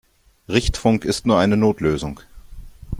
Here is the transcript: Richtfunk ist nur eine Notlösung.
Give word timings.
Richtfunk 0.49 1.05
ist 1.05 1.27
nur 1.27 1.37
eine 1.37 1.57
Notlösung. 1.57 2.21